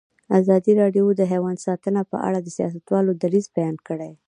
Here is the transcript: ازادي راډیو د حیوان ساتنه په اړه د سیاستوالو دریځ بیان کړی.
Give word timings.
ازادي 0.39 0.71
راډیو 0.81 1.05
د 1.15 1.21
حیوان 1.31 1.55
ساتنه 1.65 2.01
په 2.11 2.17
اړه 2.27 2.39
د 2.41 2.47
سیاستوالو 2.57 3.11
دریځ 3.23 3.45
بیان 3.57 3.75
کړی. 3.87 4.11